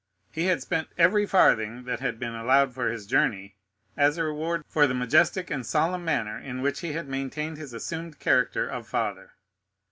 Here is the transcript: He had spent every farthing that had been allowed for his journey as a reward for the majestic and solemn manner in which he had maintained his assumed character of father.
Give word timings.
He 0.31 0.45
had 0.45 0.63
spent 0.63 0.87
every 0.97 1.27
farthing 1.27 1.83
that 1.83 1.99
had 1.99 2.17
been 2.19 2.33
allowed 2.33 2.73
for 2.73 2.89
his 2.89 3.05
journey 3.05 3.53
as 3.95 4.17
a 4.17 4.23
reward 4.23 4.63
for 4.67 4.87
the 4.87 4.95
majestic 4.95 5.51
and 5.51 5.63
solemn 5.63 6.03
manner 6.03 6.39
in 6.39 6.63
which 6.63 6.79
he 6.79 6.93
had 6.93 7.07
maintained 7.07 7.57
his 7.57 7.71
assumed 7.71 8.17
character 8.17 8.67
of 8.67 8.87
father. 8.87 9.33